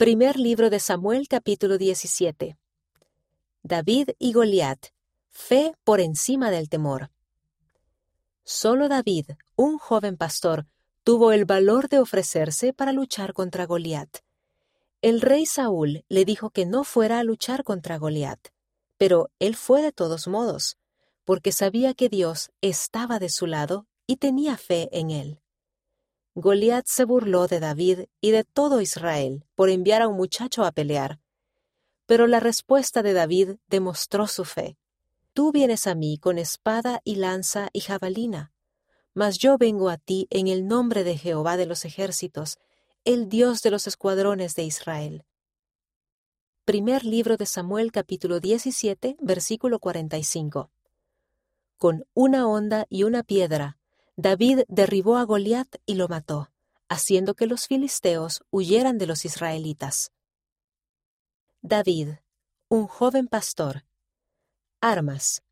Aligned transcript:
Primer 0.00 0.38
libro 0.38 0.70
de 0.70 0.80
Samuel 0.80 1.28
capítulo 1.28 1.76
17. 1.76 2.56
David 3.62 4.08
y 4.18 4.32
Goliat. 4.32 4.86
Fe 5.28 5.74
por 5.84 6.00
encima 6.00 6.50
del 6.50 6.70
temor. 6.70 7.10
Solo 8.42 8.88
David, 8.88 9.32
un 9.56 9.76
joven 9.76 10.16
pastor, 10.16 10.64
tuvo 11.04 11.32
el 11.32 11.44
valor 11.44 11.90
de 11.90 11.98
ofrecerse 11.98 12.72
para 12.72 12.92
luchar 12.92 13.34
contra 13.34 13.66
Goliat. 13.66 14.20
El 15.02 15.20
rey 15.20 15.44
Saúl 15.44 16.06
le 16.08 16.24
dijo 16.24 16.48
que 16.48 16.64
no 16.64 16.84
fuera 16.84 17.18
a 17.18 17.22
luchar 17.22 17.62
contra 17.62 17.98
Goliat, 17.98 18.40
pero 18.96 19.28
él 19.38 19.54
fue 19.54 19.82
de 19.82 19.92
todos 19.92 20.28
modos, 20.28 20.78
porque 21.26 21.52
sabía 21.52 21.92
que 21.92 22.08
Dios 22.08 22.52
estaba 22.62 23.18
de 23.18 23.28
su 23.28 23.46
lado 23.46 23.86
y 24.06 24.16
tenía 24.16 24.56
fe 24.56 24.88
en 24.92 25.10
él. 25.10 25.40
Goliat 26.36 26.86
se 26.86 27.04
burló 27.04 27.48
de 27.48 27.58
David 27.58 28.00
y 28.20 28.30
de 28.30 28.44
todo 28.44 28.80
Israel 28.80 29.44
por 29.56 29.68
enviar 29.68 30.00
a 30.00 30.08
un 30.08 30.16
muchacho 30.16 30.64
a 30.64 30.70
pelear. 30.70 31.18
Pero 32.06 32.28
la 32.28 32.38
respuesta 32.38 33.02
de 33.02 33.12
David 33.12 33.56
demostró 33.66 34.28
su 34.28 34.44
fe. 34.44 34.76
Tú 35.32 35.50
vienes 35.50 35.88
a 35.88 35.96
mí 35.96 36.18
con 36.18 36.38
espada 36.38 37.00
y 37.02 37.16
lanza 37.16 37.68
y 37.72 37.80
jabalina, 37.80 38.52
mas 39.12 39.38
yo 39.38 39.58
vengo 39.58 39.88
a 39.88 39.96
ti 39.96 40.28
en 40.30 40.46
el 40.46 40.68
nombre 40.68 41.02
de 41.02 41.18
Jehová 41.18 41.56
de 41.56 41.66
los 41.66 41.84
ejércitos, 41.84 42.58
el 43.04 43.28
Dios 43.28 43.62
de 43.62 43.72
los 43.72 43.88
escuadrones 43.88 44.54
de 44.54 44.62
Israel. 44.62 45.24
Primer 46.64 47.04
libro 47.04 47.36
de 47.36 47.46
Samuel 47.46 47.90
capítulo 47.90 48.38
17 48.38 49.16
versículo 49.20 49.80
45. 49.80 50.70
Con 51.76 52.06
una 52.14 52.46
onda 52.46 52.86
y 52.88 53.02
una 53.02 53.24
piedra 53.24 53.79
David 54.22 54.64
derribó 54.68 55.16
a 55.16 55.24
Goliat 55.24 55.76
y 55.86 55.94
lo 55.94 56.06
mató, 56.06 56.50
haciendo 56.90 57.32
que 57.32 57.46
los 57.46 57.66
filisteos 57.66 58.44
huyeran 58.50 58.98
de 58.98 59.06
los 59.06 59.24
israelitas. 59.24 60.12
David, 61.62 62.16
un 62.68 62.86
joven 62.86 63.28
pastor. 63.28 63.86
Armas, 64.82 65.42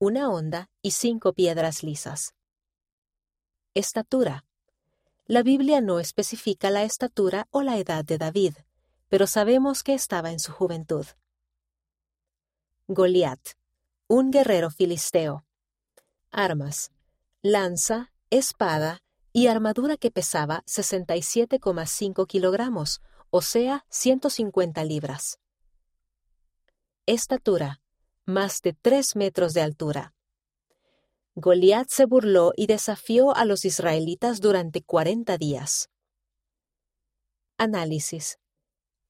una 0.00 0.28
honda 0.28 0.68
y 0.82 0.90
cinco 0.90 1.34
piedras 1.34 1.84
lisas. 1.84 2.34
Estatura. 3.74 4.44
La 5.28 5.44
Biblia 5.44 5.80
no 5.80 6.00
especifica 6.00 6.70
la 6.70 6.82
estatura 6.82 7.46
o 7.52 7.62
la 7.62 7.78
edad 7.78 8.04
de 8.04 8.18
David, 8.18 8.54
pero 9.08 9.28
sabemos 9.28 9.84
que 9.84 9.94
estaba 9.94 10.32
en 10.32 10.40
su 10.40 10.50
juventud. 10.50 11.06
Goliat, 12.88 13.50
un 14.08 14.32
guerrero 14.32 14.70
filisteo. 14.70 15.44
Armas, 16.32 16.90
lanza, 17.40 18.10
espada 18.30 19.02
y 19.32 19.48
armadura 19.48 19.96
que 19.96 20.10
pesaba 20.10 20.62
67,5 20.66 22.26
kilogramos, 22.26 23.02
o 23.30 23.42
sea, 23.42 23.84
150 23.90 24.82
libras. 24.84 25.38
Estatura, 27.06 27.80
más 28.24 28.62
de 28.62 28.72
3 28.72 29.14
metros 29.16 29.52
de 29.52 29.60
altura. 29.62 30.14
Goliat 31.34 31.88
se 31.90 32.06
burló 32.06 32.52
y 32.56 32.66
desafió 32.66 33.36
a 33.36 33.44
los 33.44 33.64
israelitas 33.66 34.40
durante 34.40 34.82
40 34.82 35.36
días. 35.36 35.90
Análisis. 37.58 38.38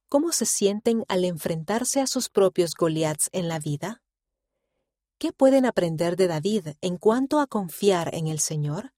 ¿Cómo 0.08 0.32
se 0.32 0.44
sienten 0.44 1.04
al 1.08 1.24
enfrentarse 1.24 2.00
a 2.00 2.08
sus 2.08 2.28
propios 2.28 2.74
Goliats 2.74 3.28
en 3.32 3.48
la 3.48 3.60
vida? 3.60 4.02
¿Qué 5.18 5.32
pueden 5.32 5.66
aprender 5.66 6.16
de 6.16 6.26
David 6.26 6.68
en 6.80 6.98
cuanto 6.98 7.38
a 7.38 7.46
confiar 7.46 8.14
en 8.14 8.26
el 8.26 8.40
Señor? 8.40 8.92